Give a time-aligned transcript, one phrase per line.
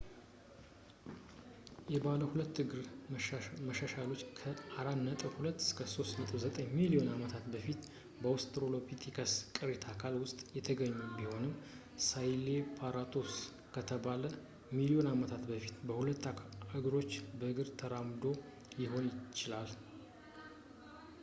[1.93, 2.79] የባለ ሁለት እግር
[3.67, 4.51] መሻሻሎች ከ
[4.85, 7.81] 4.2-3.9 ሚሊዮን ዓመታት በፊት
[8.21, 11.53] በአወስትራሎፒቲከስ ቅሪት አካል ውስጥ የተገኙ ቢሆንም
[12.07, 13.37] ሳሄላንትሮፐስ
[13.75, 14.25] ከሰባት
[14.79, 16.25] ሚሊዮን ዓመታት በፊት በሁለት
[16.79, 17.11] እግሮች
[17.41, 18.25] በእግር ተራምዶ
[18.81, 19.71] ሊሆን ይችላል፡፡